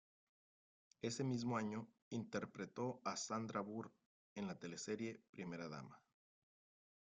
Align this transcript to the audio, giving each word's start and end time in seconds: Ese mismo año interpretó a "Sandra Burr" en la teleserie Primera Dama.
Ese 1.03 1.23
mismo 1.23 1.57
año 1.57 1.87
interpretó 2.09 3.03
a 3.05 3.15
"Sandra 3.15 3.61
Burr" 3.61 3.91
en 4.33 4.47
la 4.47 4.57
teleserie 4.57 5.21
Primera 5.29 5.69
Dama. 5.69 6.01